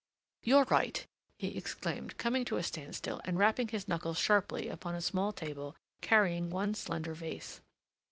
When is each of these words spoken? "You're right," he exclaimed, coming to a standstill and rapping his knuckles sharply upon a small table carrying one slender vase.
"You're 0.41 0.63
right," 0.63 1.05
he 1.37 1.55
exclaimed, 1.55 2.17
coming 2.17 2.43
to 2.45 2.57
a 2.57 2.63
standstill 2.63 3.21
and 3.23 3.37
rapping 3.37 3.67
his 3.67 3.87
knuckles 3.87 4.17
sharply 4.17 4.67
upon 4.67 4.95
a 4.95 4.99
small 5.01 5.31
table 5.31 5.75
carrying 6.01 6.49
one 6.49 6.73
slender 6.73 7.13
vase. 7.13 7.61